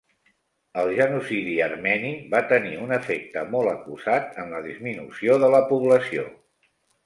El 0.83 0.87
genocidi 0.99 1.53
armeni 1.65 2.15
va 2.33 2.41
tenir 2.53 2.73
un 2.87 2.95
efecte 2.99 3.45
molt 3.53 3.75
acusat 3.77 4.43
en 4.45 4.53
la 4.57 4.65
disminució 4.67 5.41
de 5.47 5.55
la 5.59 5.65
població. 5.73 6.29